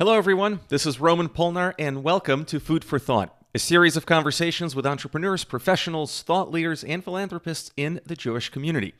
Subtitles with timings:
[0.00, 0.60] Hello, everyone.
[0.68, 4.86] This is Roman Polnar, and welcome to Food for Thought, a series of conversations with
[4.86, 8.94] entrepreneurs, professionals, thought leaders, and philanthropists in the Jewish community.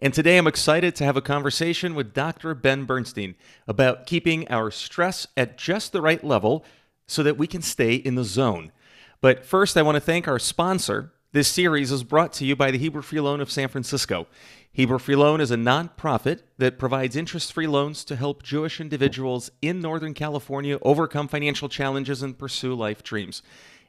[0.00, 2.56] And today I'm excited to have a conversation with Dr.
[2.56, 3.36] Ben Bernstein
[3.68, 6.64] about keeping our stress at just the right level
[7.06, 8.72] so that we can stay in the zone.
[9.20, 11.12] But first, I want to thank our sponsor.
[11.34, 14.26] This series is brought to you by the Hebrew Free Loan of San Francisco.
[14.70, 19.50] Hebrew Free Loan is a nonprofit that provides interest free loans to help Jewish individuals
[19.62, 23.40] in Northern California overcome financial challenges and pursue life dreams.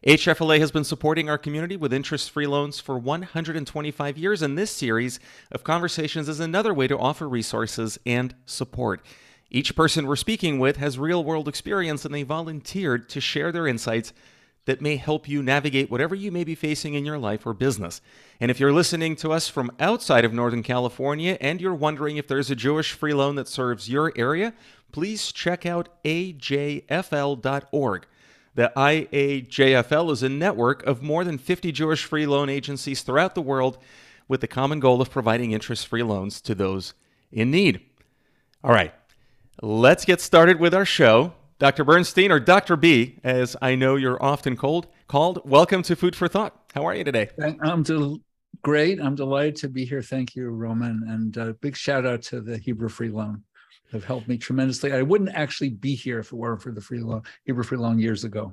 [0.08, 4.72] HFLA has been supporting our community with interest free loans for 125 years, and this
[4.72, 5.20] series
[5.52, 9.02] of conversations is another way to offer resources and support.
[9.52, 13.68] Each person we're speaking with has real world experience and they volunteered to share their
[13.68, 14.14] insights
[14.66, 18.02] that may help you navigate whatever you may be facing in your life or business.
[18.40, 22.28] And if you're listening to us from outside of Northern California and you're wondering if
[22.28, 24.54] there's a Jewish free loan that serves your area,
[24.92, 26.88] please check out ajfl.org.
[28.56, 33.42] The IAJFL is a network of more than 50 Jewish free loan agencies throughout the
[33.42, 33.80] world
[34.28, 36.94] with the common goal of providing interest free loans to those
[37.32, 37.82] in need.
[38.64, 38.94] All right,
[39.62, 41.34] let's get started with our show.
[41.64, 41.86] Dr.
[41.86, 42.76] Bernstein, or Dr.
[42.76, 45.50] B, as I know you're often called, called.
[45.50, 46.54] Welcome to Food for Thought.
[46.76, 47.30] How are you today?
[47.62, 48.20] I'm del-
[48.64, 49.00] great.
[49.00, 50.02] I'm delighted to be here.
[50.02, 53.46] Thank you, Roman, and a big shout out to the Hebrew Free Loan.
[53.94, 54.92] Have helped me tremendously.
[54.92, 57.98] I wouldn't actually be here if it weren't for the free loan, Hebrew Free Loan
[57.98, 58.52] years ago.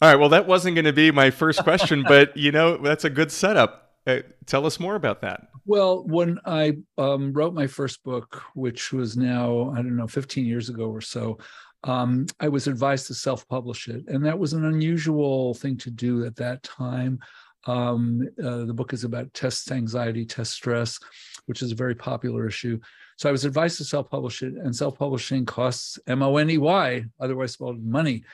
[0.00, 0.14] All right.
[0.14, 3.32] Well, that wasn't going to be my first question, but you know that's a good
[3.32, 3.94] setup.
[4.06, 5.48] Uh, tell us more about that.
[5.66, 10.46] Well, when I um, wrote my first book, which was now I don't know 15
[10.46, 11.38] years ago or so,
[11.84, 14.06] um, I was advised to self publish it.
[14.08, 17.20] And that was an unusual thing to do at that time.
[17.66, 20.98] Um, uh, the book is about test anxiety, test stress,
[21.46, 22.78] which is a very popular issue.
[23.16, 26.50] So I was advised to self publish it, and self publishing costs M O N
[26.50, 28.24] E Y, otherwise spelled money.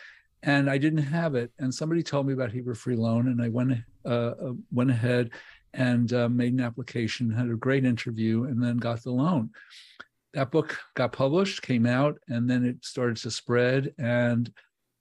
[0.43, 1.51] And I didn't have it.
[1.59, 3.73] And somebody told me about Hebrew Free Loan, and I went
[4.05, 5.31] uh, uh went ahead
[5.73, 9.51] and uh, made an application, had a great interview, and then got the loan
[10.35, 13.95] that book got published, came out, and then it started to spread.
[13.99, 14.53] And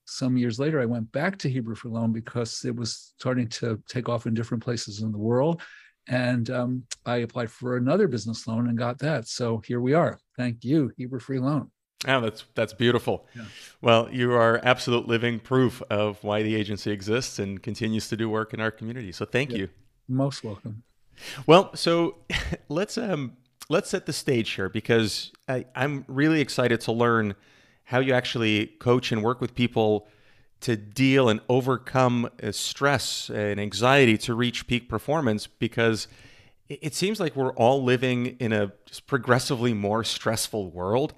[0.06, 3.82] some years later, I went back to Hebrew Free Loan because it was starting to
[3.90, 5.62] take off in different places in the world.
[6.08, 9.28] And um, I applied for another business loan and got that.
[9.28, 10.20] So here we are.
[10.38, 11.72] Thank you, Hebrew Free Loan.
[12.06, 13.26] Oh, that's that's beautiful.
[13.34, 13.46] Yeah.
[13.82, 18.30] Well, you are absolute living proof of why the agency exists and continues to do
[18.30, 19.14] work in our community.
[19.14, 19.60] So thank yeah.
[19.60, 19.70] you.
[20.10, 20.84] Most welcome.
[21.48, 22.18] Well, so
[22.70, 23.38] let's um
[23.70, 27.36] let's set the stage here because I, I'm really excited to learn
[27.86, 30.08] how you actually coach and work with people
[30.62, 36.08] to deal and overcome uh, stress and anxiety to reach peak performance because
[36.70, 38.72] it seems like we're all living in a
[39.06, 41.14] progressively more stressful world.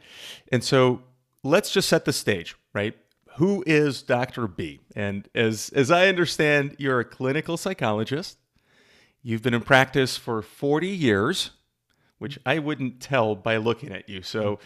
[0.51, 1.03] And so
[1.43, 2.95] let's just set the stage, right?
[3.35, 4.47] Who is Dr.
[4.47, 4.79] B?
[4.95, 8.37] And as as I understand, you're a clinical psychologist.
[9.21, 11.51] You've been in practice for 40 years
[12.19, 14.21] which I wouldn't tell by looking at you.
[14.21, 14.59] So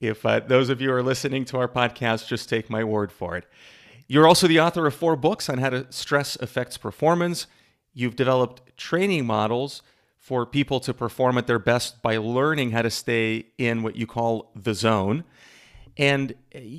[0.00, 3.36] if uh, those of you are listening to our podcast, just take my word for
[3.36, 3.44] it.
[4.06, 7.46] You're also the author of four books on how to stress affects performance.
[7.94, 9.82] You've developed training models
[10.16, 14.06] for people to perform at their best by learning how to stay in what you
[14.06, 15.24] call the zone.
[15.96, 16.34] And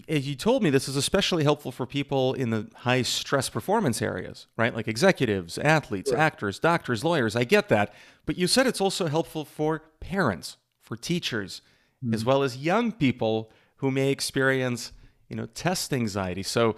[0.08, 4.02] as you told me, this is especially helpful for people in the high stress performance
[4.02, 4.74] areas, right?
[4.74, 7.36] Like executives, athletes, actors, doctors, lawyers.
[7.36, 7.94] I get that.
[8.26, 11.62] But you said it's also helpful for parents, for teachers,
[12.04, 12.14] mm-hmm.
[12.14, 14.92] as well as young people who may experience,
[15.30, 16.44] you know, test anxiety.
[16.44, 16.76] So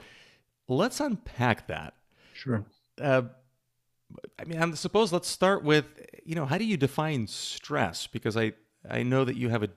[0.68, 1.94] let's unpack that.
[2.34, 2.66] Sure.
[3.00, 3.24] Uh,
[4.40, 5.86] I mean, I suppose let's start with,
[6.26, 8.08] you know, how do you define stress?
[8.08, 8.54] Because I,
[8.90, 9.70] I know that you have a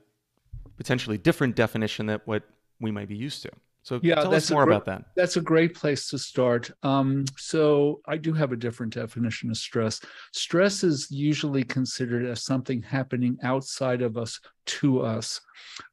[0.77, 2.43] potentially different definition than what
[2.79, 3.51] we might be used to.
[3.87, 5.05] So yeah, tell us more great, about that.
[5.15, 6.69] That's a great place to start.
[6.83, 10.01] Um, so I do have a different definition of stress.
[10.33, 15.39] Stress is usually considered as something happening outside of us to us.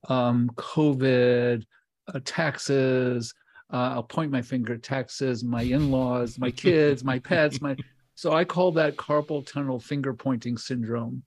[0.08, 1.64] Um, COVID,
[2.12, 3.32] uh, taxes.
[3.72, 7.76] Uh, I'll point my finger at taxes, my in-laws, my kids, my pets, my.
[8.16, 11.22] So I call that carpal tunnel finger pointing syndrome,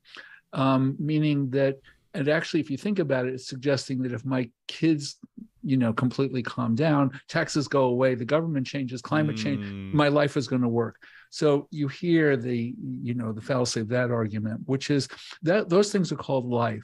[0.51, 1.80] um, meaning that
[2.13, 5.18] and actually if you think about it it's suggesting that if my kids
[5.63, 9.44] you know completely calm down taxes go away the government changes climate mm.
[9.44, 10.95] change my life is going to work.
[11.30, 15.09] So you hear the you know the fallacy of that argument which is
[15.44, 16.83] that those things are called life.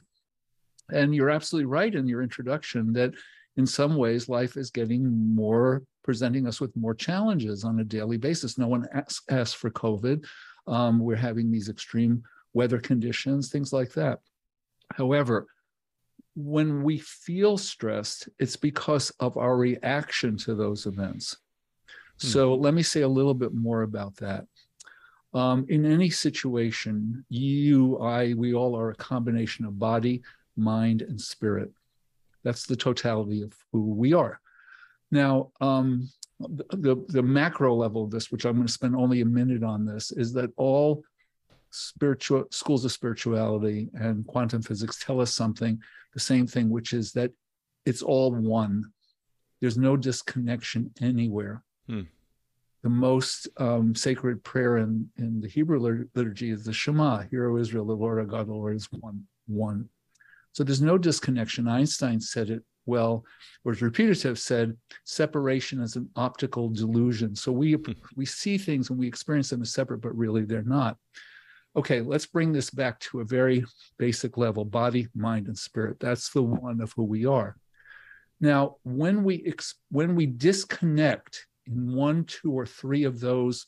[0.91, 3.13] And you're absolutely right in your introduction that
[3.55, 8.17] in some ways life is getting more presenting us with more challenges on a daily
[8.17, 8.57] basis.
[8.57, 10.25] No one asks, asks for covid.
[10.67, 12.23] Um, we're having these extreme
[12.53, 14.19] weather conditions things like that
[14.95, 15.47] However,
[16.35, 21.37] when we feel stressed, it's because of our reaction to those events.
[22.21, 22.27] Hmm.
[22.27, 24.45] So let me say a little bit more about that.
[25.33, 30.21] Um, in any situation, you, I, we all are a combination of body,
[30.55, 31.71] mind, and spirit.
[32.43, 34.39] That's the totality of who we are.
[35.11, 36.09] Now, um,
[36.39, 39.85] the, the macro level of this, which I'm going to spend only a minute on
[39.85, 41.03] this, is that all
[41.73, 45.81] spiritual schools of spirituality and quantum physics tell us something,
[46.13, 47.31] the same thing, which is that
[47.85, 48.83] it's all one.
[49.59, 51.63] There's no disconnection anywhere.
[51.87, 52.01] Hmm.
[52.83, 57.57] The most um, sacred prayer in, in the Hebrew liturgy is the Shema, Hear, O
[57.57, 59.89] Israel, the Lord our God, the Lord is one, one.
[60.51, 61.67] So there's no disconnection.
[61.67, 63.23] Einstein said it well,
[63.63, 67.35] whereas repetitive said separation is an optical delusion.
[67.35, 67.91] So we hmm.
[68.15, 70.97] we see things and we experience them as separate, but really they're not.
[71.75, 73.65] Okay, let's bring this back to a very
[73.97, 75.99] basic level: body, mind, and spirit.
[75.99, 77.57] That's the one of who we are.
[78.39, 83.67] Now, when we ex- when we disconnect in one, two, or three of those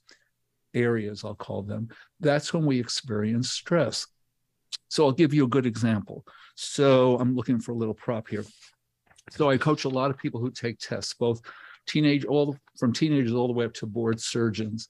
[0.74, 1.88] areas, I'll call them,
[2.20, 4.06] that's when we experience stress.
[4.90, 6.26] So I'll give you a good example.
[6.56, 8.46] So I'm looking for a little prop here.
[9.32, 11.42] So I coach a lot of people who take tests, both
[11.88, 14.88] teenage, all from teenagers all the way up to board surgeons.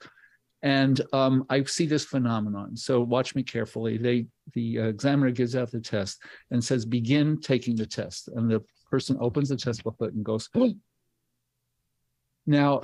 [0.66, 2.76] And um, I see this phenomenon.
[2.76, 3.98] So watch me carefully.
[3.98, 8.64] They the examiner gives out the test and says, "Begin taking the test." And the
[8.90, 10.50] person opens the test booklet and goes.
[12.48, 12.82] now,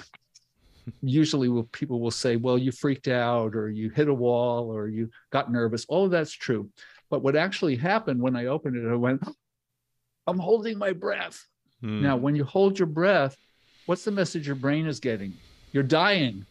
[1.01, 5.09] usually people will say, "Well, you freaked out, or you hit a wall, or you
[5.31, 6.69] got nervous." All of that's true.
[7.09, 9.21] But what actually happened when I opened it, I went,
[10.27, 11.43] I'm holding my breath.
[11.81, 12.01] Hmm.
[12.01, 13.35] Now, when you hold your breath,
[13.87, 15.33] what's the message your brain is getting?
[15.71, 16.45] You're dying.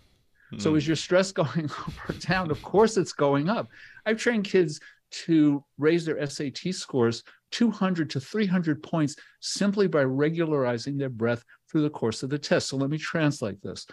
[0.50, 0.58] Hmm.
[0.58, 2.50] So is your stress going up or down?
[2.50, 3.68] Of course it's going up.
[4.06, 4.80] I've trained kids
[5.10, 11.82] to raise their SAT scores 200 to 300 points simply by regularizing their breath through
[11.82, 12.68] the course of the test.
[12.68, 13.86] So let me translate this.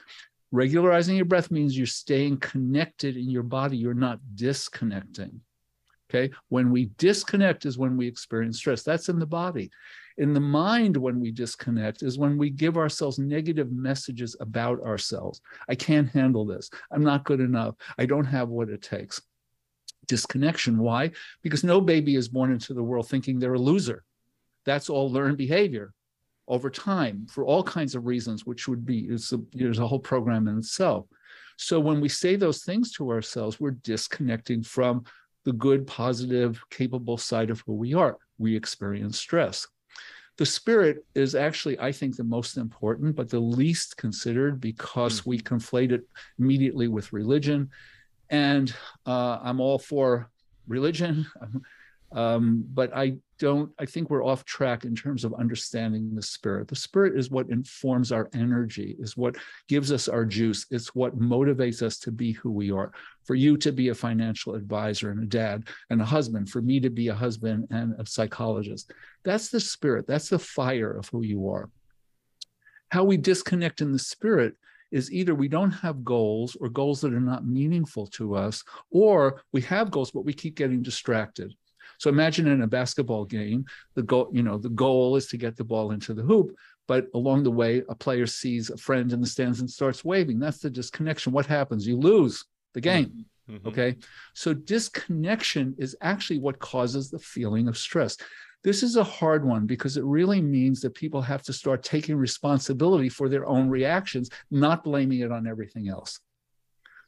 [0.52, 5.42] Regularizing your breath means you're staying connected in your body, you're not disconnecting.
[6.10, 6.34] Okay.
[6.50, 8.84] When we disconnect is when we experience stress.
[8.84, 9.70] That's in the body.
[10.18, 15.42] In the mind, when we disconnect is when we give ourselves negative messages about ourselves.
[15.70, 16.70] I can't handle this.
[16.92, 17.76] I'm not good enough.
[17.98, 19.22] I don't have what it takes.
[20.08, 20.80] Disconnection.
[20.80, 21.12] Why?
[21.44, 24.04] Because no baby is born into the world thinking they're a loser.
[24.66, 25.94] That's all learned behavior
[26.48, 30.48] over time for all kinds of reasons, which would be a, there's a whole program
[30.48, 31.06] in itself.
[31.58, 35.04] So when we say those things to ourselves, we're disconnecting from
[35.48, 38.18] the good, positive, capable side of who we are.
[38.38, 39.66] We experience stress.
[40.36, 45.30] The spirit is actually, I think, the most important, but the least considered because mm-hmm.
[45.30, 46.02] we conflate it
[46.38, 47.70] immediately with religion.
[48.30, 50.30] And uh, I'm all for
[50.68, 51.26] religion,
[52.12, 56.68] um, but I don't, I think we're off track in terms of understanding the spirit.
[56.68, 59.36] The spirit is what informs our energy, is what
[59.68, 60.66] gives us our juice.
[60.72, 62.92] It's what motivates us to be who we are.
[63.26, 66.80] For you to be a financial advisor and a dad and a husband, for me
[66.80, 68.94] to be a husband and a psychologist.
[69.24, 70.08] That's the spirit.
[70.08, 71.70] That's the fire of who you are.
[72.90, 74.56] How we disconnect in the spirit
[74.92, 79.42] is either we don't have goals or goals that are not meaningful to us, or
[79.52, 81.54] we have goals, but we keep getting distracted.
[81.98, 83.66] So imagine in a basketball game,
[83.96, 86.56] the goal, you know, the goal is to get the ball into the hoop,
[86.88, 90.40] but along the way, a player sees a friend in the stands and starts waving.
[90.40, 91.34] That's the disconnection.
[91.34, 91.88] What happens?
[91.88, 93.26] You lose the game.
[93.50, 93.68] Mm-hmm.
[93.68, 93.96] Okay.
[94.34, 98.18] So disconnection is actually what causes the feeling of stress.
[98.64, 102.16] This is a hard one because it really means that people have to start taking
[102.16, 106.20] responsibility for their own reactions, not blaming it on everything else.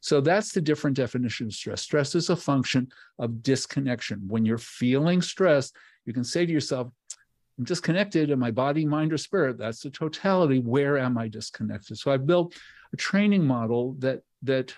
[0.01, 1.82] So that's the different definition of stress.
[1.82, 4.22] Stress is a function of disconnection.
[4.27, 5.72] When you're feeling stress,
[6.06, 6.89] you can say to yourself,
[7.58, 9.58] I'm disconnected in my body, mind, or spirit.
[9.58, 10.60] That's the totality.
[10.60, 11.98] Where am I disconnected?
[11.98, 12.56] So I built
[12.94, 14.74] a training model that that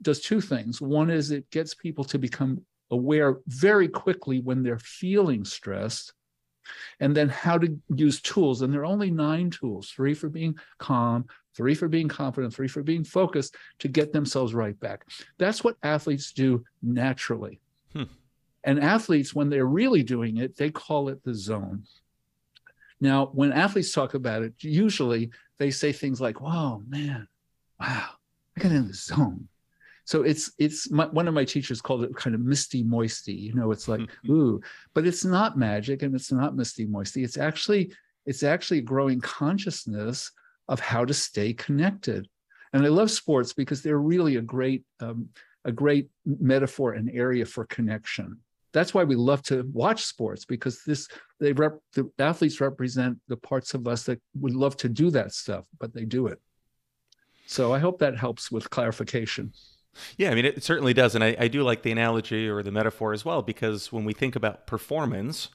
[0.00, 0.80] does two things.
[0.80, 6.12] One is it gets people to become aware very quickly when they're feeling stressed
[7.00, 8.62] and then how to use tools.
[8.62, 12.68] And there are only nine tools three for being calm, three for being confident, three
[12.68, 15.06] for being focused to get themselves right back.
[15.38, 17.60] That's what athletes do naturally.
[17.92, 18.04] Hmm.
[18.64, 21.84] And athletes, when they're really doing it, they call it the zone.
[23.00, 27.26] Now, when athletes talk about it, usually they say things like, "Wow, man,
[27.80, 28.10] wow,
[28.56, 29.48] I got in the zone."
[30.04, 33.34] So it's it's my, one of my teachers called it kind of misty moisty.
[33.34, 34.32] You know, it's like mm-hmm.
[34.32, 34.60] ooh,
[34.94, 37.24] but it's not magic and it's not misty moisty.
[37.24, 37.92] It's actually
[38.26, 40.30] it's actually growing consciousness
[40.68, 42.28] of how to stay connected.
[42.72, 45.28] And I love sports because they're really a great um,
[45.64, 48.38] a great metaphor and area for connection.
[48.72, 53.36] that's why we love to watch sports because this they rep the athletes represent the
[53.36, 56.40] parts of us that would love to do that stuff but they do it
[57.46, 59.52] so i hope that helps with clarification
[60.16, 62.72] yeah i mean it certainly does and I, I do like the analogy or the
[62.72, 65.50] metaphor as well because when we think about performance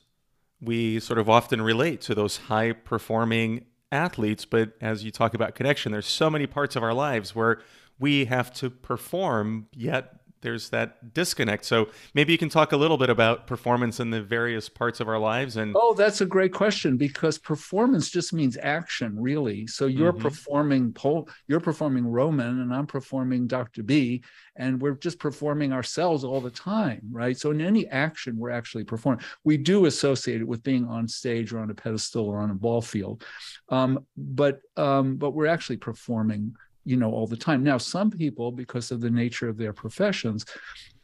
[0.62, 5.56] we sort of often relate to those high performing athletes but as you talk about
[5.56, 7.62] connection there's so many parts of our lives where
[8.00, 11.66] we have to perform yet there's that disconnect.
[11.66, 15.08] So maybe you can talk a little bit about performance in the various parts of
[15.08, 19.68] our lives and Oh, that's a great question because performance just means action, really.
[19.68, 20.22] So you're mm-hmm.
[20.22, 23.84] performing Paul, you're performing Roman and I'm performing Dr.
[23.84, 24.24] B
[24.56, 27.38] and we're just performing ourselves all the time, right?
[27.38, 29.24] So in any action we're actually performing.
[29.44, 32.56] We do associate it with being on stage or on a pedestal or on a
[32.56, 33.24] ball field.
[33.70, 36.56] Um, but um, but we're actually performing
[36.88, 37.64] you know all the time.
[37.64, 40.46] Now some people because of the nature of their professions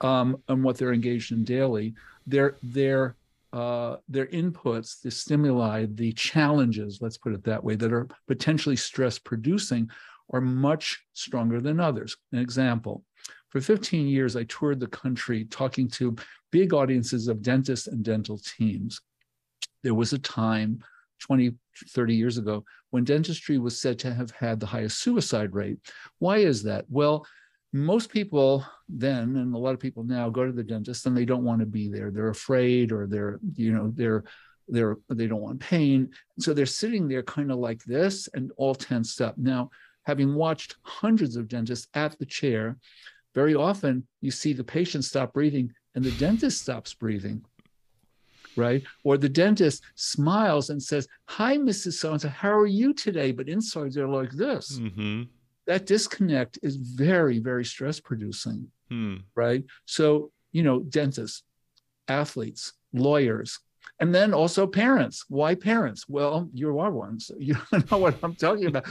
[0.01, 1.93] um, and what they're engaged in daily
[2.25, 3.15] their their
[3.51, 8.75] uh, their inputs the stimuli the challenges let's put it that way that are potentially
[8.75, 9.89] stress producing
[10.31, 12.15] are much stronger than others.
[12.31, 13.03] An example
[13.49, 16.15] for 15 years i toured the country talking to
[16.51, 19.01] big audiences of dentists and dental teams.
[19.83, 20.79] There was a time
[21.19, 21.53] 20,
[21.89, 22.63] 30 years ago
[22.93, 25.79] when dentistry was said to have had the highest suicide rate.
[26.19, 26.85] Why is that?
[26.89, 27.25] Well,
[27.71, 31.25] most people then and a lot of people now go to the dentist and they
[31.25, 32.11] don't want to be there.
[32.11, 34.25] They're afraid or they're, you know, they're
[34.67, 36.11] they're they don't want pain.
[36.37, 39.39] So they're sitting there kind of like this and all tensed up.
[39.39, 39.71] Now,
[40.03, 42.77] having watched hundreds of dentists at the chair,
[43.33, 47.43] very often you see the patient stop breathing and the dentist stops breathing
[48.55, 48.83] right?
[49.03, 51.93] Or the dentist smiles and says, Hi, Mrs.
[51.93, 53.31] So and so, how are you today?
[53.31, 54.79] But inside they're like this.
[54.79, 55.23] Mm-hmm.
[55.65, 59.17] That disconnect is very, very stress producing, hmm.
[59.33, 59.63] right?
[59.85, 61.43] So, you know, dentists,
[62.09, 63.59] athletes, lawyers,
[63.99, 65.25] and then also parents.
[65.29, 66.09] Why parents?
[66.09, 67.55] Well, you are one, so you
[67.91, 68.85] know what I'm talking about.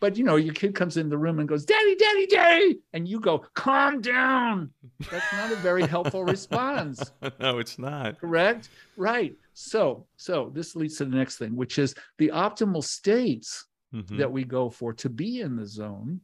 [0.00, 3.06] but you know, your kid comes in the room and goes, "Daddy, Daddy, Daddy," and
[3.06, 4.70] you go, "Calm down."
[5.10, 7.12] That's not a very helpful response.
[7.40, 8.20] no, it's not.
[8.20, 8.68] Correct.
[8.96, 9.34] Right.
[9.54, 14.18] So, so this leads to the next thing, which is the optimal states mm-hmm.
[14.18, 16.20] that we go for to be in the zone,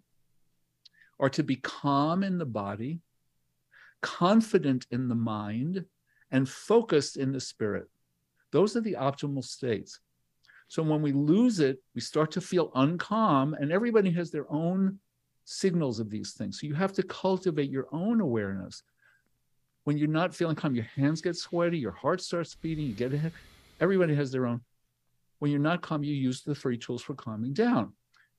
[1.19, 3.00] or to be calm in the body,
[4.03, 5.85] confident in the mind,
[6.31, 7.88] and focused in the spirit.
[8.54, 9.99] Those are the optimal states.
[10.68, 15.00] So when we lose it, we start to feel uncalm, and everybody has their own
[15.44, 16.61] signals of these things.
[16.61, 18.84] So you have to cultivate your own awareness.
[19.82, 23.12] When you're not feeling calm, your hands get sweaty, your heart starts beating, you get
[23.12, 23.32] ahead.
[23.80, 24.61] Everybody has their own.
[25.40, 27.92] When you're not calm, you use the three tools for calming down.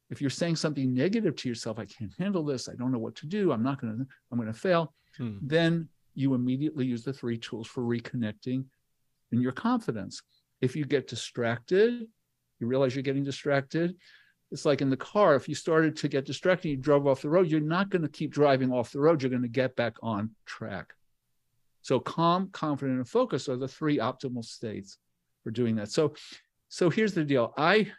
[0.09, 3.15] If you're saying something negative to yourself, I can't handle this, I don't know what
[3.15, 5.39] to do, I'm not gonna, I'm gonna fail, hmm.
[5.41, 8.63] then you immediately use the three tools for reconnecting
[9.31, 10.21] in your confidence.
[10.61, 12.07] If you get distracted,
[12.59, 13.95] you realize you're getting distracted.
[14.51, 17.29] It's like in the car, if you started to get distracted, you drove off the
[17.29, 19.21] road, you're not going to keep driving off the road.
[19.21, 20.93] You're going to get back on track.
[21.81, 24.97] So calm, confident, and focus are the three optimal states
[25.43, 25.91] for doing that.
[25.91, 26.13] So,
[26.69, 27.53] so here's the deal.
[27.57, 27.91] I,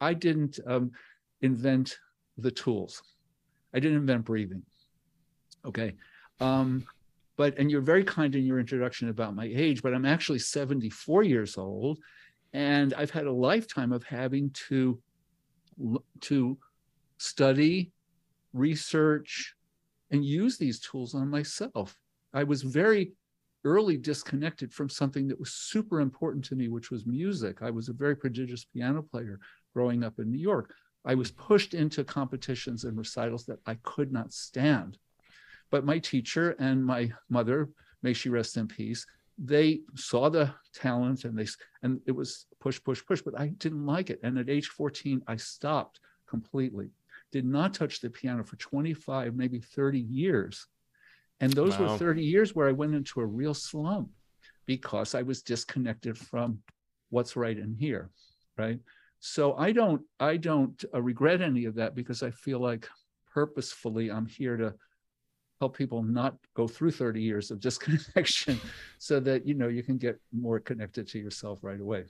[0.00, 0.92] I didn't um,
[1.40, 1.98] invent
[2.38, 3.02] the tools.
[3.72, 4.62] I didn't invent breathing.
[5.64, 5.94] Okay.
[6.40, 6.86] Um,
[7.36, 11.22] but and you're very kind in your introduction about my age but i'm actually 74
[11.22, 11.98] years old
[12.52, 15.00] and i've had a lifetime of having to
[16.20, 16.58] to
[17.18, 17.92] study
[18.52, 19.54] research
[20.10, 21.96] and use these tools on myself.
[22.32, 23.12] I was very
[23.64, 27.62] early disconnected from something that was super important to me which was music.
[27.62, 29.40] I was a very prodigious piano player
[29.72, 30.72] growing up in new york.
[31.04, 34.98] I was pushed into competitions and recitals that i could not stand
[35.70, 37.68] but my teacher and my mother,
[38.02, 39.06] may she rest in peace,
[39.38, 41.46] they saw the talent and they
[41.82, 44.20] and it was push, push, push, but I didn't like it.
[44.22, 46.90] And at age 14, I stopped completely.
[47.32, 50.66] Did not touch the piano for 25, maybe 30 years.
[51.40, 51.92] And those wow.
[51.92, 54.10] were 30 years where I went into a real slump
[54.66, 56.60] because I was disconnected from
[57.10, 58.10] what's right in here.
[58.56, 58.78] Right.
[59.18, 62.88] So I don't I don't uh, regret any of that because I feel like
[63.32, 64.74] purposefully I'm here to
[65.60, 68.60] help people not go through 30 years of disconnection
[68.98, 72.04] so that you know you can get more connected to yourself right away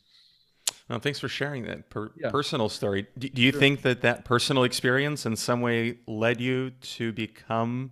[0.89, 2.31] well, thanks for sharing that per- yeah.
[2.31, 3.07] personal story.
[3.19, 3.61] Do, do you sure.
[3.61, 7.91] think that that personal experience in some way led you to become,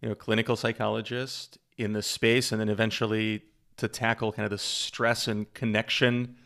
[0.00, 3.42] you know, clinical psychologist in this space, and then eventually
[3.76, 6.36] to tackle kind of the stress and connection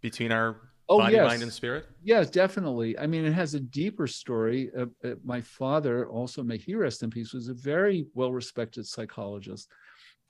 [0.00, 0.56] between our
[0.88, 1.28] oh, body, yes.
[1.28, 1.86] mind, and spirit?
[2.02, 2.98] Yes, definitely.
[2.98, 4.70] I mean, it has a deeper story.
[4.76, 8.86] Uh, uh, my father, also may he rest in peace, was a very well respected
[8.86, 9.70] psychologist.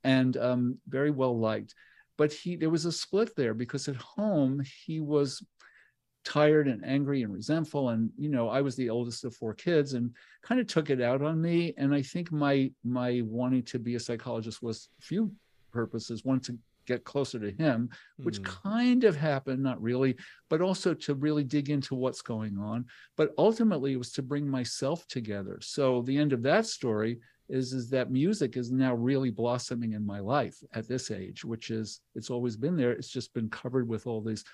[0.05, 1.75] and um, very well liked.
[2.17, 5.43] But he there was a split there because at home he was
[6.25, 9.95] tired and angry and resentful and you know i was the oldest of four kids
[9.95, 13.79] and kind of took it out on me and i think my my wanting to
[13.79, 15.33] be a psychologist was a few
[15.73, 18.45] purposes one to get closer to him which mm.
[18.45, 20.17] kind of happened not really
[20.49, 22.85] but also to really dig into what's going on
[23.17, 27.73] but ultimately it was to bring myself together so the end of that story is
[27.73, 32.01] is that music is now really blossoming in my life at this age which is
[32.15, 34.45] it's always been there it's just been covered with all these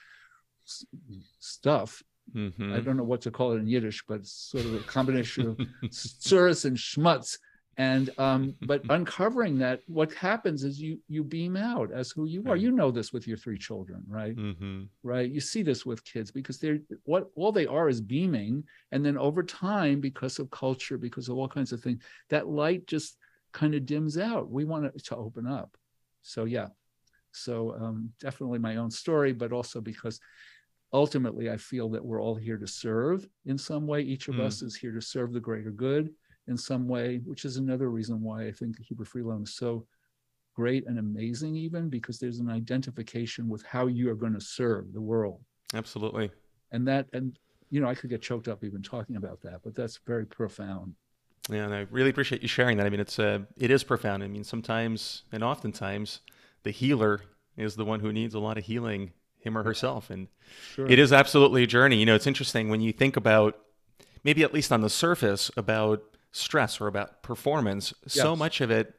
[1.39, 2.03] stuff.
[2.35, 2.73] Mm-hmm.
[2.73, 5.49] I don't know what to call it in Yiddish, but it's sort of a combination
[5.49, 7.39] of tsuris and schmutz.
[7.77, 12.45] And um, but uncovering that, what happens is you you beam out as who you
[12.49, 12.57] are.
[12.57, 14.37] You know this with your three children, right?
[14.37, 14.83] Mm-hmm.
[15.03, 15.31] Right.
[15.31, 19.19] You see this with kids because they're what all they are is beaming, and then
[19.19, 23.17] over time, because of culture, because of all kinds of things, that light just
[23.53, 24.51] kind of dims out.
[24.51, 25.77] We want it to open up.
[26.23, 26.69] So yeah,
[27.33, 30.21] so um, definitely my own story, but also because
[30.95, 34.41] ultimately i feel that we're all here to serve in some way each of mm.
[34.41, 36.09] us is here to serve the greater good
[36.49, 39.87] in some way which is another reason why i think hebrew free loan is so
[40.55, 44.93] great and amazing even because there's an identification with how you are going to serve
[44.93, 45.41] the world
[45.75, 46.31] absolutely
[46.73, 47.39] and that and
[47.71, 50.95] you know i could get choked up even talking about that but that's very profound
[51.51, 54.23] yeah and i really appreciate you sharing that i mean it's uh it is profound
[54.23, 56.21] i mean sometimes and oftentimes
[56.63, 57.21] the healer
[57.57, 59.13] is the one who needs a lot of healing
[59.45, 60.11] him or herself.
[60.11, 60.29] And
[60.75, 60.87] sure.
[60.87, 61.97] it is absolutely a journey.
[61.97, 63.59] You know, it's interesting when you think about
[64.25, 66.03] maybe at least on the surface about
[66.35, 68.15] stress or about performance, yes.
[68.15, 68.95] so much of it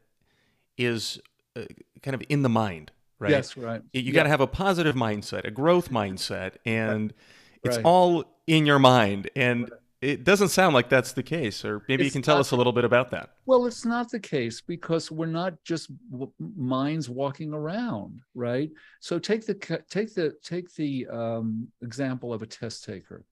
[0.77, 1.19] is
[1.55, 1.63] uh,
[2.01, 3.31] kind of in the mind, right?
[3.31, 3.81] Yes, right.
[3.93, 7.15] You, got to have a positive mindset, a growth mindset, and right.
[7.63, 7.85] it's right.
[7.85, 9.29] all in your mind.
[9.35, 12.37] And right it doesn't sound like that's the case or maybe it's you can tell
[12.37, 15.89] us a little bit about that well it's not the case because we're not just
[16.11, 19.55] w- minds walking around right so take the
[19.89, 23.25] take the take the um, example of a test taker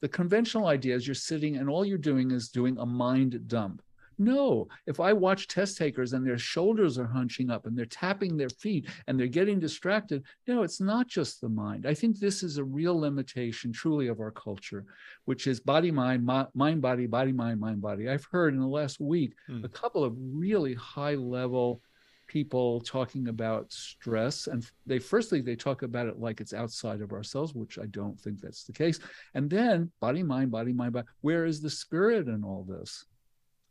[0.00, 3.82] the conventional idea is you're sitting and all you're doing is doing a mind dump
[4.18, 8.36] no, if I watch test takers and their shoulders are hunching up and they're tapping
[8.36, 11.86] their feet and they're getting distracted, no, it's not just the mind.
[11.86, 14.84] I think this is a real limitation, truly, of our culture,
[15.26, 18.08] which is body, mind, mind, body, body, mind, mind, body.
[18.08, 19.64] I've heard in the last week hmm.
[19.64, 21.82] a couple of really high level
[22.26, 27.12] people talking about stress and they firstly they talk about it like it's outside of
[27.12, 28.98] ourselves which i don't think that's the case.
[29.34, 33.04] And then body mind body mind body where is the spirit in all this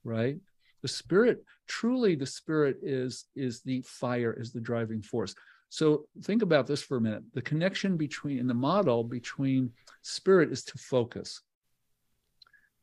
[0.03, 0.37] right?
[0.81, 5.35] The spirit truly the spirit is is the fire is the driving force.
[5.69, 7.23] So think about this for a minute.
[7.33, 9.71] The connection between in the model between
[10.03, 11.41] spirit is to focus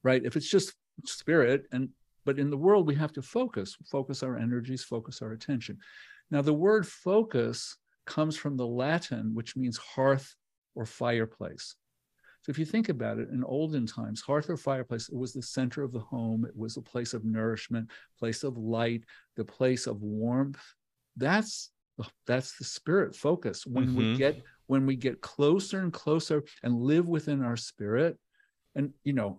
[0.03, 0.25] right?
[0.25, 1.89] If it's just spirit and
[2.25, 5.79] but in the world we have to focus focus our energies focus our attention
[6.31, 10.35] now the word focus comes from the latin which means hearth
[10.75, 11.77] or fireplace
[12.43, 15.43] so if you think about it, in olden times, hearth or fireplace, it was the
[15.43, 16.45] center of the home.
[16.45, 19.05] It was a place of nourishment, place of light,
[19.37, 20.61] the place of warmth.
[21.17, 21.71] That's
[22.27, 23.65] that's the spirit focus.
[23.65, 23.97] When mm-hmm.
[23.97, 28.19] we get when we get closer and closer and live within our spirit,
[28.75, 29.39] and you know,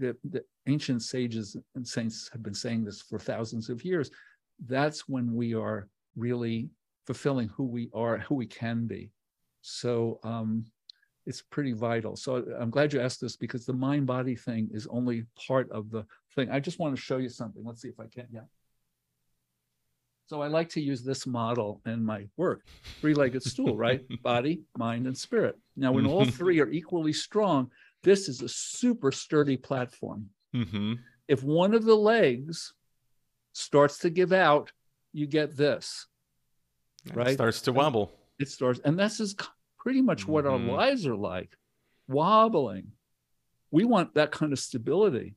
[0.00, 4.10] the, the ancient sages and saints have been saying this for thousands of years.
[4.66, 6.70] That's when we are really
[7.06, 9.10] fulfilling who we are, who we can be.
[9.60, 10.64] So um,
[11.26, 12.16] it's pretty vital.
[12.16, 15.90] So I'm glad you asked this because the mind body thing is only part of
[15.90, 16.50] the thing.
[16.50, 17.62] I just want to show you something.
[17.64, 18.26] Let's see if I can.
[18.32, 18.40] Yeah.
[20.28, 22.62] So I like to use this model in my work
[23.00, 24.02] three legged stool, right?
[24.22, 25.58] Body, mind, and spirit.
[25.76, 27.68] Now, when all three are equally strong,
[28.02, 30.30] this is a super sturdy platform.
[30.54, 30.94] Mm-hmm.
[31.28, 32.74] If one of the legs
[33.52, 34.72] starts to give out,
[35.12, 36.06] you get this,
[37.12, 37.34] right?
[37.34, 38.12] Starts to wobble.
[38.38, 39.34] It starts, and this is
[39.78, 40.70] pretty much what mm-hmm.
[40.70, 41.56] our lives are like
[42.08, 42.92] wobbling.
[43.70, 45.34] We want that kind of stability.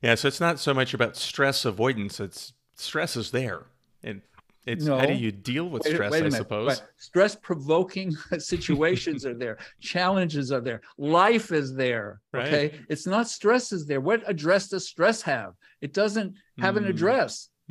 [0.00, 3.66] Yeah, so it's not so much about stress avoidance, it's stress is there.
[4.02, 4.22] And
[4.64, 4.98] it's no.
[4.98, 6.82] how do you deal with wait, stress, wait I suppose?
[6.96, 12.20] Stress provoking situations are there, challenges are there, life is there.
[12.32, 12.46] Right.
[12.46, 12.80] Okay.
[12.88, 14.00] It's not stress is there.
[14.00, 15.54] What address does stress have?
[15.80, 16.78] It doesn't have mm.
[16.78, 17.48] an address.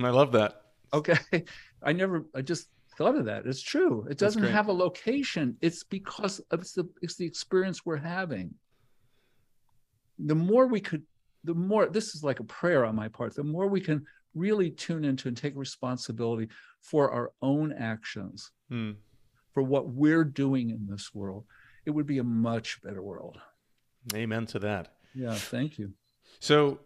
[0.00, 0.62] I love that.
[0.92, 1.18] Okay.
[1.82, 3.46] I never, I just thought of that.
[3.46, 4.06] It's true.
[4.10, 5.56] It doesn't have a location.
[5.60, 8.52] It's because it's the it's the experience we're having.
[10.18, 11.04] The more we could,
[11.44, 13.34] the more this is like a prayer on my part.
[13.34, 16.48] The more we can really tune into and take responsibility
[16.80, 18.92] for our own actions, hmm.
[19.52, 21.44] for what we're doing in this world,
[21.86, 23.38] it would be a much better world.
[24.14, 24.94] Amen to that.
[25.14, 25.92] Yeah, thank you.
[26.40, 26.78] So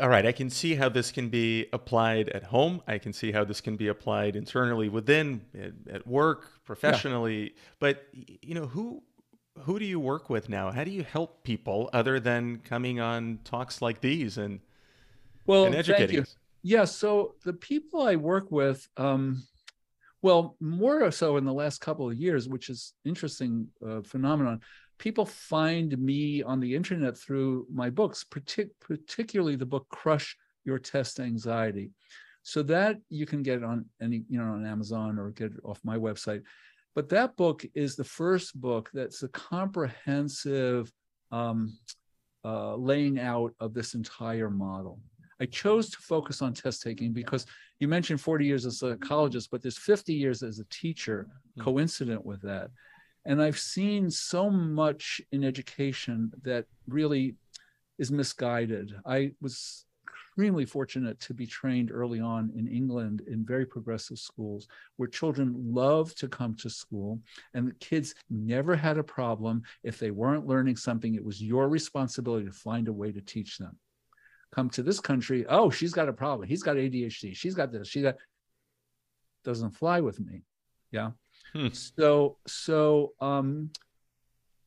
[0.00, 2.80] all right, I can see how this can be applied at home.
[2.86, 7.42] I can see how this can be applied internally within at, at work, professionally.
[7.42, 7.60] Yeah.
[7.80, 9.02] But you know, who
[9.64, 10.70] who do you work with now?
[10.70, 14.60] How do you help people other than coming on talks like these and
[15.46, 16.16] well, and educating?
[16.16, 16.34] Thank you.
[16.62, 19.42] Yeah, so the people I work with, um,
[20.20, 24.60] well, more so in the last couple of years, which is interesting uh, phenomenon
[25.00, 30.78] people find me on the internet through my books, partic- particularly the book Crush Your
[30.78, 31.90] Test Anxiety.
[32.42, 35.80] So that you can get on any, you know, on Amazon or get it off
[35.84, 36.42] my website.
[36.94, 40.92] But that book is the first book that's a comprehensive
[41.30, 41.76] um,
[42.44, 44.98] uh, laying out of this entire model.
[45.40, 47.46] I chose to focus on test taking because
[47.78, 51.62] you mentioned 40 years as a psychologist, but there's 50 years as a teacher hmm.
[51.62, 52.70] coincident with that.
[53.24, 57.36] And I've seen so much in education that really
[57.98, 58.94] is misguided.
[59.04, 59.84] I was
[60.30, 65.52] extremely fortunate to be trained early on in England in very progressive schools where children
[65.56, 67.18] love to come to school
[67.54, 69.62] and the kids never had a problem.
[69.82, 73.58] If they weren't learning something, it was your responsibility to find a way to teach
[73.58, 73.76] them.
[74.54, 76.48] Come to this country, oh, she's got a problem.
[76.48, 77.34] He's got ADHD.
[77.34, 77.88] She's got this.
[77.88, 78.16] She got
[79.44, 80.42] doesn't fly with me.
[80.92, 81.10] Yeah.
[81.52, 81.68] Hmm.
[81.72, 83.70] So so um,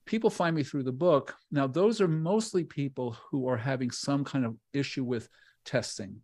[0.06, 1.36] people find me through the book.
[1.52, 5.30] Now those are mostly people who are having some kind of issue with
[5.66, 6.18] testing.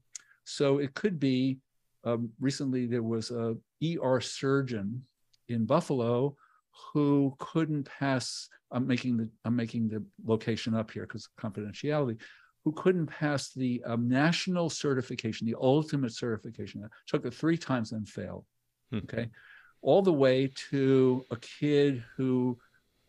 [0.43, 1.59] So it could be
[2.03, 5.03] um, recently there was a ER surgeon
[5.47, 6.35] in Buffalo
[6.93, 8.47] who couldn't pass.
[8.71, 12.17] I'm making the I'm making the location up here because confidentiality.
[12.65, 16.87] Who couldn't pass the um, national certification, the ultimate certification?
[17.07, 18.45] Took it three times and failed.
[18.91, 18.99] Hmm.
[18.99, 19.29] Okay,
[19.81, 22.57] all the way to a kid who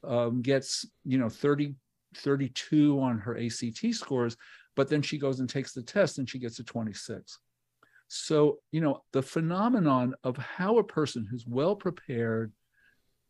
[0.04, 1.74] um, gets, you know, 30,
[2.16, 4.36] 32 on her ACT scores,
[4.80, 7.38] but then she goes and takes the test and she gets a 26.
[8.08, 12.50] So, you know, the phenomenon of how a person who's well prepared,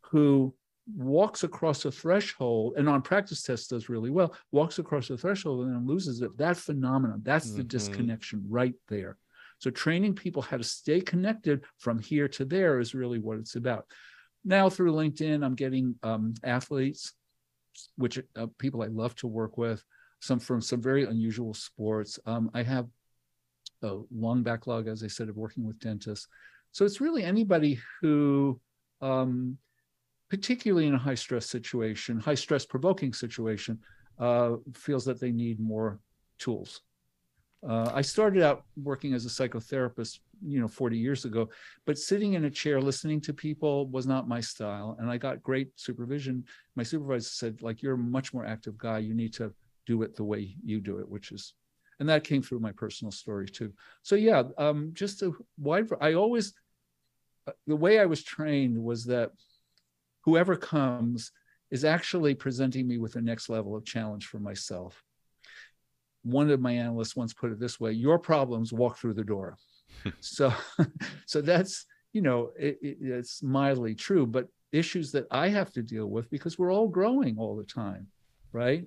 [0.03, 0.55] who
[0.95, 5.67] walks across a threshold and on practice tests does really well, walks across a threshold
[5.67, 7.57] and then loses it, that phenomenon, that's mm-hmm.
[7.57, 9.17] the disconnection right there.
[9.59, 13.57] So training people how to stay connected from here to there is really what it's
[13.57, 13.87] about.
[14.45, 17.13] Now through LinkedIn, I'm getting um, athletes,
[17.97, 19.85] which uh, people I love to work with,
[20.21, 22.19] some from some very unusual sports.
[22.27, 22.87] Um, I have
[23.83, 26.29] a long backlog, as I said, of working with dentists.
[26.73, 28.61] So it's really anybody who,
[29.01, 29.57] um,
[30.29, 33.79] particularly in a high stress situation, high stress provoking situation,
[34.19, 35.99] uh, feels that they need more
[36.39, 36.83] tools.
[37.67, 41.49] Uh, I started out working as a psychotherapist, you know, 40 years ago,
[41.85, 44.97] but sitting in a chair listening to people was not my style.
[44.99, 46.45] And I got great supervision.
[46.77, 48.99] My supervisor said, like, you're a much more active guy.
[48.99, 49.53] You need to
[49.87, 51.55] do it the way you do it, which is,
[51.99, 53.73] and that came through my personal story too.
[54.03, 55.88] So yeah, um, just a wide.
[56.01, 56.55] I always,
[57.47, 59.33] uh, the way I was trained was that
[60.25, 61.33] whoever comes
[61.71, 65.03] is actually presenting me with the next level of challenge for myself
[66.23, 69.57] one of my analysts once put it this way your problems walk through the door
[70.21, 70.53] so
[71.27, 75.83] so that's you know it, it, it's mildly true but issues that i have to
[75.83, 78.07] deal with because we're all growing all the time
[78.53, 78.85] right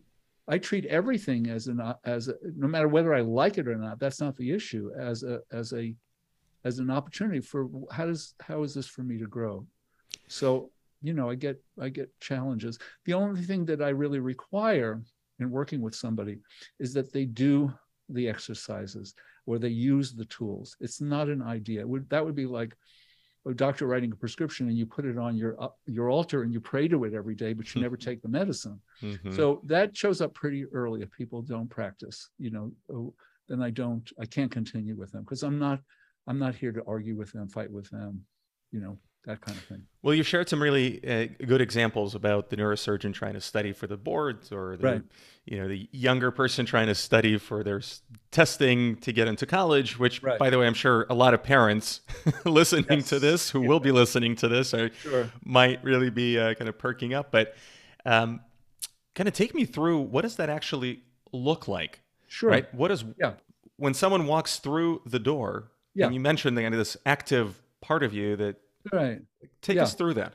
[0.48, 4.00] i treat everything as an as a, no matter whether i like it or not
[4.00, 5.96] that's not the issue as a as a
[6.66, 9.66] as an opportunity for how does how is this for me to grow
[10.28, 10.70] so
[11.02, 15.02] you know i get i get challenges the only thing that i really require
[15.40, 16.40] in working with somebody
[16.80, 17.74] is that they do
[18.10, 20.76] the exercises or they use the tools.
[20.80, 21.86] It's not an idea.
[21.86, 22.76] Would, that would be like
[23.46, 26.54] a doctor writing a prescription and you put it on your uh, your altar and
[26.54, 28.80] you pray to it every day, but you never take the medicine.
[29.02, 29.36] Mm-hmm.
[29.36, 32.30] So that shows up pretty early if people don't practice.
[32.38, 33.14] You know, oh,
[33.50, 34.10] then I don't.
[34.20, 35.80] I can't continue with them because I'm not.
[36.26, 38.22] I'm not here to argue with them, fight with them.
[38.72, 39.84] You know, that kind of thing.
[40.02, 43.88] Well, you shared some really uh, good examples about the neurosurgeon trying to study for
[43.88, 45.02] the boards, or the, right.
[45.46, 47.82] you know, the younger person trying to study for their
[48.32, 49.98] testing to get into college.
[49.98, 50.38] Which, right.
[50.38, 52.02] by the way, I'm sure a lot of parents
[52.46, 53.10] listening yes.
[53.10, 53.70] to this, who yeah.
[53.70, 55.32] will be listening to this, are, sure.
[55.46, 57.32] might really be uh, kind of perking up.
[57.32, 57.56] But
[58.06, 58.42] um,
[59.16, 62.02] kind of take me through what does that actually look like?
[62.28, 62.50] Sure.
[62.50, 62.74] Right.
[62.74, 63.34] What is yeah.
[63.78, 65.72] when someone walks through the door?
[65.96, 66.08] Yeah.
[66.08, 68.56] And you mentioned the, kind of this active part of you that
[68.92, 69.20] Right.
[69.62, 69.84] Take yeah.
[69.84, 70.34] us through that.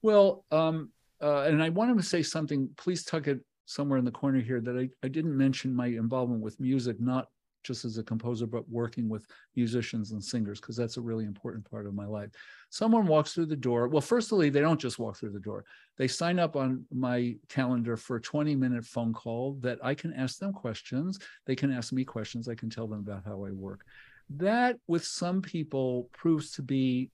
[0.00, 2.68] Well, um, uh, and I wanted to say something.
[2.76, 6.42] Please tuck it somewhere in the corner here that I, I didn't mention my involvement
[6.42, 7.28] with music, not
[7.62, 9.24] just as a composer, but working with
[9.54, 12.30] musicians and singers, because that's a really important part of my life.
[12.70, 13.86] Someone walks through the door.
[13.86, 15.64] Well, firstly, they don't just walk through the door.
[15.96, 20.12] They sign up on my calendar for a 20 minute phone call that I can
[20.12, 21.20] ask them questions.
[21.46, 22.48] They can ask me questions.
[22.48, 23.84] I can tell them about how I work.
[24.30, 27.10] That, with some people, proves to be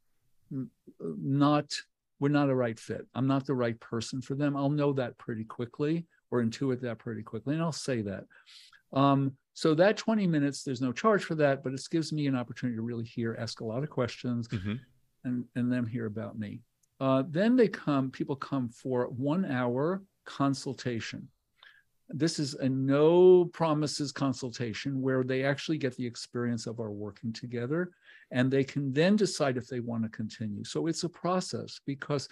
[1.01, 1.73] not,
[2.21, 3.07] we're not a right fit.
[3.15, 4.57] I'm not the right person for them.
[4.57, 7.55] I'll know that pretty quickly or intuit that pretty quickly.
[7.55, 8.25] And I'll say that.
[8.93, 12.37] Um, so that 20 minutes, there's no charge for that, but it gives me an
[12.37, 14.75] opportunity to really hear, ask a lot of questions, mm-hmm.
[15.25, 16.61] and, and them hear about me.
[17.01, 21.29] Uh, then they come, people come for one hour consultation.
[22.11, 27.33] This is a no promises consultation where they actually get the experience of our working
[27.33, 27.91] together
[28.31, 30.65] and they can then decide if they want to continue.
[30.65, 32.29] So it's a process because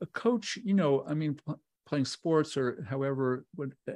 [0.00, 1.38] a coach, you know, I mean,
[1.86, 3.46] playing sports or however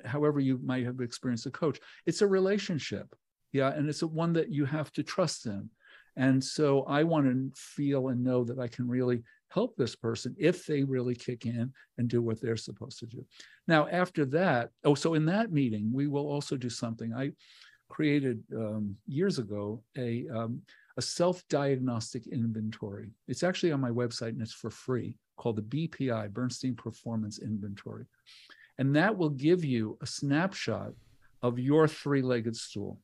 [0.04, 3.14] however you might have experienced a coach it's a relationship
[3.52, 5.68] yeah and it's a one that you have to trust in
[6.16, 10.34] and so i want to feel and know that i can really help this person
[10.38, 13.24] if they really kick in and do what they're supposed to do
[13.68, 17.30] now after that oh so in that meeting we will also do something i
[17.88, 20.62] created um, years ago a um,
[20.96, 26.30] a self-diagnostic inventory it's actually on my website and it's for free called the BPI,
[26.32, 28.04] Bernstein Performance Inventory.
[28.78, 30.92] And that will give you a snapshot
[31.42, 33.00] of your three legged stool.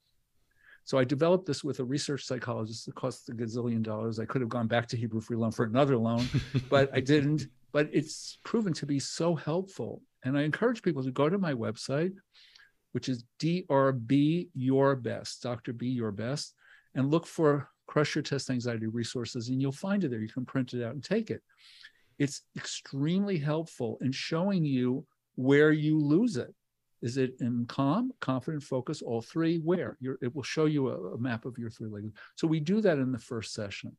[0.86, 2.88] So I developed this with a research psychologist.
[2.88, 4.18] It cost a gazillion dollars.
[4.18, 6.26] I could have gone back to Hebrew Free Loan for another loan,
[6.70, 7.48] but I didn't.
[7.72, 10.00] But it's proven to be so helpful.
[10.24, 12.12] And I encourage people to go to my website,
[12.92, 15.74] which is DRB Your Best, Dr.
[15.74, 16.54] B Your Best,
[16.94, 20.20] and look for Crush Your Test Anxiety resources, and you'll find it there.
[20.20, 21.42] You can print it out and take it
[22.18, 26.54] it's extremely helpful in showing you where you lose it.
[27.06, 29.58] Is it in calm, confident, focus, all three?
[29.58, 29.96] Where?
[30.00, 32.10] You're, it will show you a, a map of your three legs.
[32.34, 33.96] So we do that in the first session.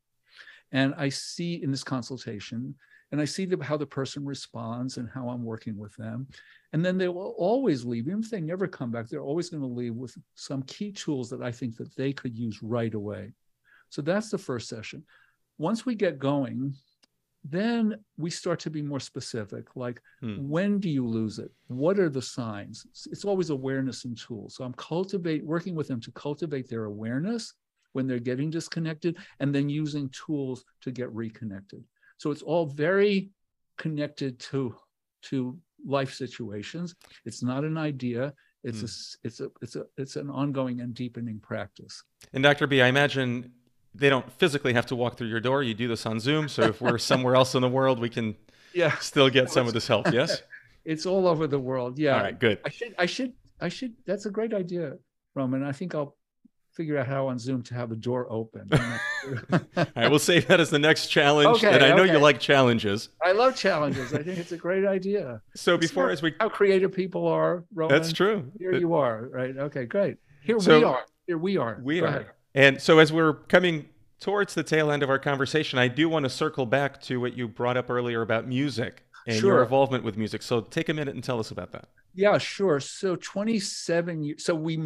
[0.72, 2.74] And I see in this consultation,
[3.10, 6.26] and I see the, how the person responds and how I'm working with them.
[6.74, 9.62] And then they will always leave, even if they never come back, they're always going
[9.62, 13.32] to leave with some key tools that I think that they could use right away.
[13.88, 15.02] So that's the first session.
[15.56, 16.74] Once we get going,
[17.44, 20.36] then we start to be more specific like hmm.
[20.38, 21.50] when do you lose it?
[21.68, 22.86] What are the signs?
[23.10, 24.54] It's, always awareness and tools.
[24.56, 27.54] So i'm cultivate working with them to cultivate their awareness
[27.92, 31.82] when they're getting disconnected and then using tools to get reconnected.
[32.18, 33.30] So it's all very
[33.76, 34.74] connected to
[35.22, 36.94] to life situations.
[37.24, 38.34] It's not an idea.
[38.64, 38.86] It's hmm.
[38.86, 42.02] a it's a it's a it's an ongoing and deepening practice.
[42.32, 43.52] And dr b i imagine
[43.98, 45.62] they don't physically have to walk through your door.
[45.62, 46.48] You do this on Zoom.
[46.48, 48.36] So if we're somewhere else in the world, we can
[48.74, 50.10] yeah still get some of this help.
[50.12, 50.42] Yes.
[50.84, 51.98] it's all over the world.
[51.98, 52.16] Yeah.
[52.16, 52.38] All right.
[52.38, 52.60] Good.
[52.64, 52.94] I should.
[52.98, 53.32] I should.
[53.60, 53.94] I should.
[54.06, 54.94] That's a great idea,
[55.34, 55.64] Roman.
[55.64, 56.16] I think I'll
[56.72, 58.70] figure out how on Zoom to have the door open.
[59.52, 60.08] all right.
[60.08, 61.58] We'll save that as the next challenge.
[61.58, 62.12] Okay, and I know okay.
[62.12, 63.08] you like challenges.
[63.20, 64.14] I love challenges.
[64.14, 65.42] I think it's a great idea.
[65.56, 67.96] So before as we how creative people are, Roman.
[67.96, 68.52] That's true.
[68.58, 69.28] Here you are.
[69.32, 69.56] Right.
[69.56, 69.86] Okay.
[69.86, 70.18] Great.
[70.42, 71.04] Here so, we are.
[71.26, 71.80] Here we are.
[71.82, 72.08] We Go are.
[72.08, 72.26] Ahead.
[72.54, 73.88] And so, as we're coming
[74.20, 77.36] towards the tail end of our conversation, I do want to circle back to what
[77.36, 79.54] you brought up earlier about music and sure.
[79.54, 80.42] your involvement with music.
[80.42, 81.88] So, take a minute and tell us about that.
[82.14, 82.80] Yeah, sure.
[82.80, 84.44] So, 27 years.
[84.44, 84.76] So, we,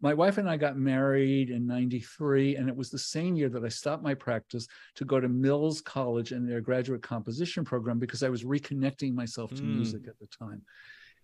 [0.00, 3.64] my wife and I got married in 93, and it was the same year that
[3.64, 8.22] I stopped my practice to go to Mills College and their graduate composition program because
[8.22, 9.76] I was reconnecting myself to mm.
[9.76, 10.62] music at the time.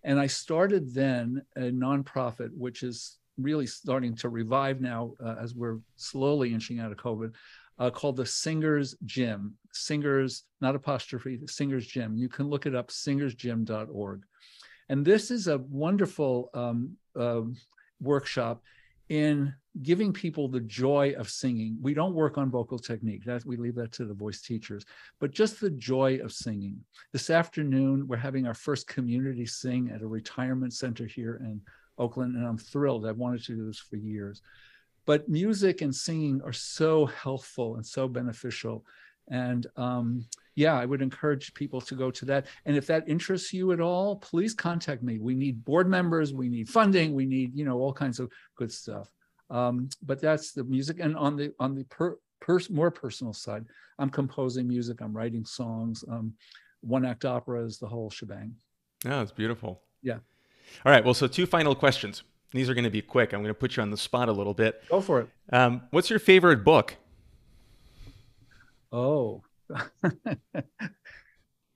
[0.03, 5.53] And I started then a nonprofit, which is really starting to revive now uh, as
[5.55, 7.33] we're slowly inching out of COVID,
[7.79, 9.55] uh, called the Singers Gym.
[9.73, 12.15] Singers, not apostrophe, Singers Gym.
[12.15, 14.23] You can look it up, singersgym.org.
[14.89, 17.41] And this is a wonderful um, uh,
[17.99, 18.61] workshop
[19.09, 21.77] in giving people the joy of singing.
[21.81, 23.23] We don't work on vocal technique.
[23.25, 24.85] That we leave that to the voice teachers,
[25.19, 26.79] but just the joy of singing.
[27.11, 31.61] This afternoon, we're having our first community sing at a retirement center here in
[31.97, 33.05] Oakland, and I'm thrilled.
[33.05, 34.41] I've wanted to do this for years.
[35.05, 38.85] But music and singing are so healthful and so beneficial.
[39.29, 42.47] And um, yeah, I would encourage people to go to that.
[42.65, 45.19] And if that interests you at all, please contact me.
[45.19, 48.71] We need board members, we need funding, we need you know all kinds of good
[48.71, 49.11] stuff.
[49.49, 50.99] Um, but that's the music.
[50.99, 53.65] And on the on the per, per, more personal side,
[53.99, 55.01] I'm composing music.
[55.01, 56.03] I'm writing songs.
[56.09, 56.33] Um,
[56.81, 58.55] one act operas, the whole shebang.
[59.03, 59.81] Yeah, it's beautiful.
[60.01, 60.19] Yeah.
[60.85, 61.03] All right.
[61.03, 62.23] Well, so two final questions.
[62.51, 63.33] These are going to be quick.
[63.33, 64.81] I'm going to put you on the spot a little bit.
[64.89, 65.27] Go for it.
[65.51, 66.95] Um, what's your favorite book?
[68.91, 69.41] Oh,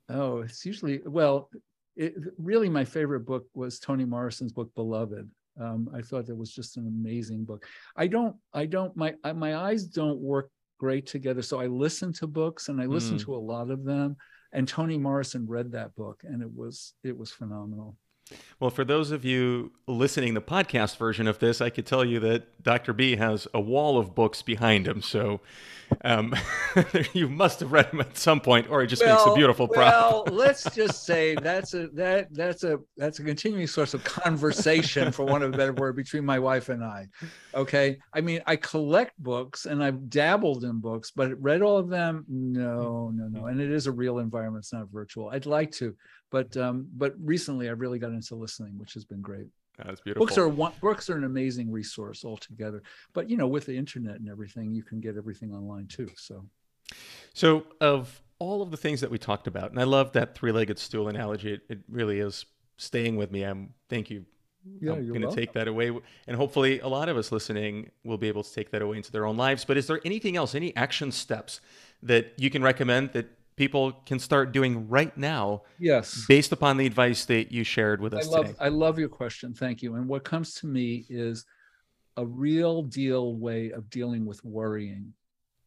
[0.09, 1.49] oh, it's usually well.
[1.95, 6.53] It, really, my favorite book was Toni Morrison's book "Beloved." Um, I thought that was
[6.53, 7.65] just an amazing book.
[7.97, 10.49] I don't, I don't, my my eyes don't work
[10.79, 13.23] great together, so I listen to books and I listen Mm.
[13.25, 14.15] to a lot of them.
[14.53, 17.97] And Toni Morrison read that book, and it was it was phenomenal.
[18.59, 22.19] Well, for those of you listening the podcast version of this, I could tell you
[22.19, 22.93] that Dr.
[22.93, 25.01] B has a wall of books behind him.
[25.01, 25.39] So
[26.03, 26.35] um,
[27.13, 30.25] you must have read them at some point, or it just makes a beautiful well,
[30.31, 35.25] let's just say that's a that that's a that's a continuing source of conversation, for
[35.25, 37.07] want of a better word, between my wife and I.
[37.53, 41.89] Okay, I mean, I collect books and I've dabbled in books, but read all of
[41.89, 42.25] them?
[42.27, 43.47] No, no, no.
[43.47, 45.29] And it is a real environment; it's not virtual.
[45.29, 45.95] I'd like to,
[46.29, 49.47] but um, but recently I really got into listening, which has been great.
[49.77, 50.25] That's beautiful.
[50.25, 52.83] Books are one, books are an amazing resource altogether.
[53.13, 56.09] But you know, with the internet and everything, you can get everything online too.
[56.17, 56.45] So
[57.33, 60.79] So, of all of the things that we talked about, and I love that three-legged
[60.79, 61.53] stool analogy.
[61.53, 62.45] It, it really is
[62.77, 63.43] staying with me.
[63.43, 64.25] I'm thank you.
[64.81, 65.89] Yeah, I'm going to take that away,
[66.27, 69.11] and hopefully, a lot of us listening will be able to take that away into
[69.11, 69.63] their own lives.
[69.63, 71.61] But is there anything else, any action steps
[72.03, 73.29] that you can recommend that
[73.59, 78.13] people can start doing right now, yes, based upon the advice that you shared with
[78.13, 78.57] us I love today?
[78.61, 79.53] I love your question.
[79.53, 79.95] Thank you.
[79.95, 81.45] And what comes to me is
[82.15, 85.13] a real deal way of dealing with worrying.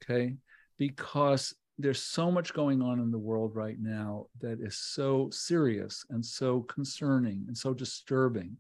[0.03, 0.37] Okay?
[0.79, 6.05] Because there's so much going on in the world right now that is so serious
[6.09, 8.57] and so concerning and so disturbing.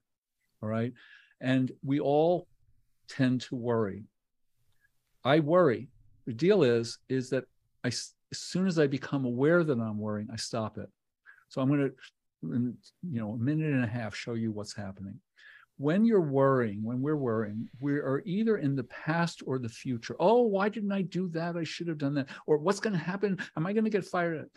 [0.63, 0.93] All right?
[1.41, 2.49] And we all
[3.09, 4.05] tend to worry.
[5.25, 5.89] I worry.
[6.27, 7.45] The deal is is that
[7.83, 7.91] I
[8.33, 10.89] as soon as I become aware that I'm worrying, I stop it.
[11.49, 11.95] So I'm going to
[12.43, 12.77] in
[13.09, 15.21] you know a minute and a half show you what's happening.
[15.77, 20.17] When you're worrying when we're worrying we are either in the past or the future.
[20.19, 21.57] Oh why didn't i do that?
[21.57, 22.29] I should have done that.
[22.47, 23.39] Or what's going to happen?
[23.57, 24.49] Am i going to get fired?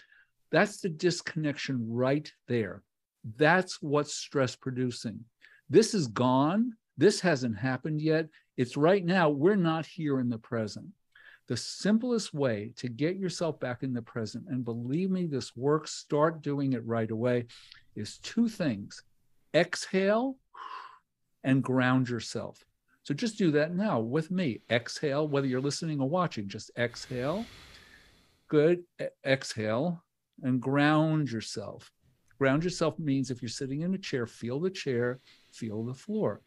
[0.51, 2.81] That's the disconnection right there.
[3.37, 5.19] That's what's stress producing.
[5.69, 6.73] This is gone.
[6.97, 8.27] This hasn't happened yet.
[8.55, 9.29] It's right now.
[9.29, 10.87] We're not here in the present
[11.47, 15.93] the simplest way to get yourself back in the present, and believe me, this works,
[15.93, 17.45] start doing it right away,
[17.95, 19.03] is two things
[19.53, 20.37] exhale
[21.43, 22.65] and ground yourself.
[23.03, 24.61] So just do that now with me.
[24.69, 27.45] Exhale, whether you're listening or watching, just exhale.
[28.49, 28.83] Good.
[29.25, 30.03] Exhale
[30.41, 31.91] and ground yourself.
[32.37, 35.19] Ground yourself means if you're sitting in a chair, feel the chair,
[35.53, 36.41] feel the floor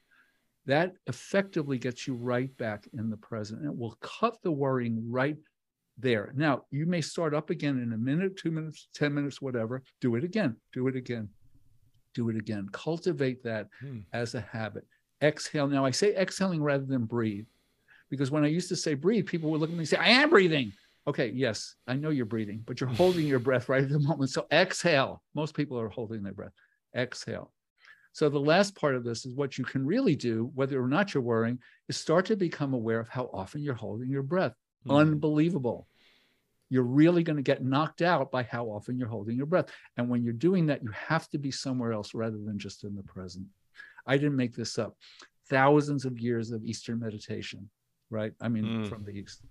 [0.68, 5.02] that effectively gets you right back in the present and it will cut the worrying
[5.10, 5.36] right
[5.96, 6.32] there.
[6.36, 9.82] Now, you may start up again in a minute, two minutes, 10 minutes, whatever.
[10.00, 11.30] Do it again, do it again,
[12.14, 12.68] do it again.
[12.70, 14.00] Cultivate that Hmm.
[14.12, 14.86] as a habit.
[15.22, 15.66] Exhale.
[15.66, 17.46] Now, I say exhaling rather than breathe
[18.10, 20.10] because when I used to say breathe, people would look at me and say, I
[20.10, 20.72] am breathing.
[21.06, 24.30] Okay, yes, I know you're breathing, but you're holding your breath right at the moment.
[24.30, 25.22] So exhale.
[25.34, 26.52] Most people are holding their breath.
[26.94, 27.52] Exhale.
[28.12, 31.14] So the last part of this is what you can really do, whether or not
[31.14, 34.54] you're worrying, is start to become aware of how often you're holding your breath.
[34.84, 34.92] Hmm.
[34.92, 35.86] Unbelievable.
[36.70, 39.66] You're really going to get knocked out by how often you're holding your breath.
[39.96, 42.94] And when you're doing that, you have to be somewhere else rather than just in
[42.94, 43.46] the present.
[44.06, 44.96] I didn't make this up.
[45.48, 47.70] Thousands of years of Eastern meditation,
[48.10, 48.32] right?
[48.40, 48.88] I mean, Mm.
[48.88, 49.42] from the East.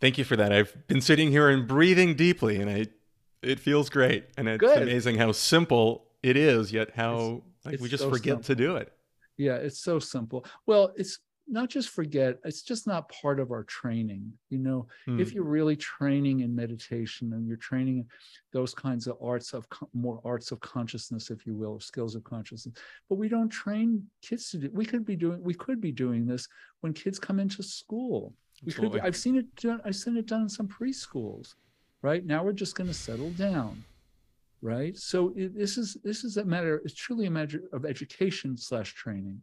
[0.00, 0.52] Thank you for that.
[0.52, 2.86] I've been sitting here and breathing deeply, and I,
[3.42, 4.24] it feels great.
[4.36, 4.82] And it's Good.
[4.82, 8.92] amazing how simple it is, yet how like we just so forget to do it.
[9.36, 10.44] Yeah, it's so simple.
[10.66, 14.32] Well, it's not just forget, it's just not part of our training.
[14.48, 15.20] You know, Hmm.
[15.20, 18.06] if you're really training in meditation and you're training
[18.52, 22.24] those kinds of arts of more arts of consciousness if you will or skills of
[22.24, 22.74] consciousness
[23.08, 26.24] but we don't train kids to do we could be doing we could be doing
[26.24, 26.48] this
[26.80, 28.32] when kids come into school
[28.64, 29.00] we could Absolutely.
[29.00, 31.54] be, i've seen it done i've seen it done in some preschools
[32.02, 33.82] right now we're just going to settle down
[34.64, 38.56] right so it, this is this is a matter it's truly a matter of education
[38.56, 39.40] slash training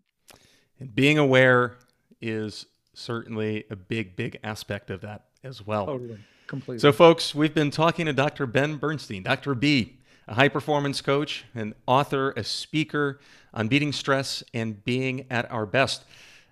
[0.80, 1.78] And being aware
[2.22, 5.86] is certainly a big, big aspect of that as well.
[5.86, 8.46] totally completely So, folks, we've been talking to Dr.
[8.46, 9.56] Ben Bernstein, Dr.
[9.56, 13.20] B, a high performance coach, an author, a speaker
[13.54, 16.04] on beating stress and being at our best.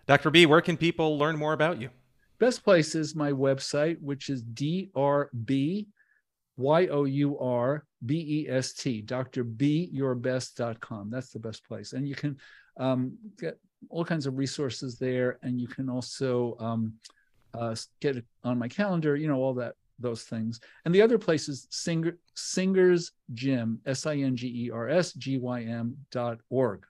[0.08, 0.29] Dr.
[0.32, 1.89] B, where can people learn more about you?
[2.39, 5.86] Best place is my website, which is drb
[6.60, 11.10] y o u r b e s t drbyourbest.com.
[11.10, 12.38] That's the best place, and you can
[12.78, 13.58] um, get
[13.89, 16.93] all kinds of resources there, and you can also um,
[17.54, 19.15] uh, get it on my calendar.
[19.15, 20.60] You know all that those things.
[20.86, 25.14] And the other place is Singer Singers Gym S I N G E R S
[25.14, 26.86] G Y M dot org.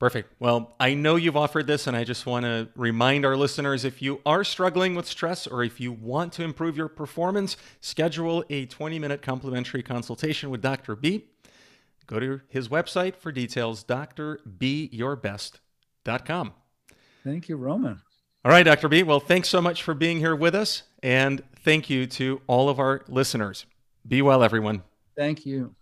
[0.00, 0.34] Perfect.
[0.40, 4.00] Well, I know you've offered this, and I just want to remind our listeners if
[4.00, 8.64] you are struggling with stress or if you want to improve your performance, schedule a
[8.64, 10.96] 20 minute complimentary consultation with Dr.
[10.96, 11.26] B.
[12.06, 16.52] Go to his website for details, drbyourbest.com.
[17.22, 18.00] Thank you, Roman.
[18.42, 18.88] All right, Dr.
[18.88, 19.02] B.
[19.02, 22.80] Well, thanks so much for being here with us, and thank you to all of
[22.80, 23.66] our listeners.
[24.08, 24.82] Be well, everyone.
[25.14, 25.74] Thank you.